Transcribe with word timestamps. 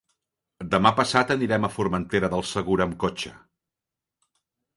Demà 0.69 0.91
passat 0.99 1.33
anirem 1.35 1.67
a 1.67 1.71
Formentera 1.75 2.31
del 2.37 2.45
Segura 2.53 2.89
amb 2.89 2.97
cotxe. 3.05 3.37